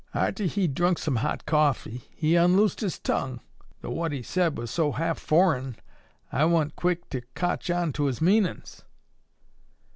"Arter 0.15 0.45
he'd 0.45 0.73
drunk 0.73 0.97
some 0.97 1.17
hot 1.17 1.45
coffee, 1.45 2.07
he 2.09 2.35
unloosed 2.35 2.79
his 2.79 2.97
tongue, 2.97 3.39
though 3.81 3.91
what 3.91 4.11
he 4.11 4.23
sed 4.23 4.57
was 4.57 4.71
so 4.71 4.93
half 4.93 5.19
forrin, 5.19 5.75
I 6.31 6.45
wa'n't 6.45 6.75
quick 6.75 7.07
to 7.11 7.21
cotch 7.35 7.69
onto 7.69 8.05
his 8.05 8.19
meanin's. 8.19 8.81